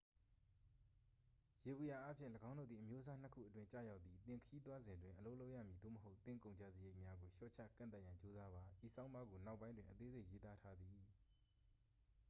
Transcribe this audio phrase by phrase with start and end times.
[1.65, 11.01] ယေဘုယျအားဖြင့် ၎င်းတို့သည် အမျိုးအစားနှစ်ခုအတွင်း ကျရောက်သည် သင်ခရီးသွားစဉ်တွင် အလုပ်လုပ်ရမည် သို့မဟုတ် သင့်ကုန်ကျစရိတ်များကို လျှော့ချကန့်သတ်ရန် ကြိုးစားပါ ဤဆောင်းပါးကို နောက်ပိုင်းတွင် အသေးစိတ် ရေးသားထားသည်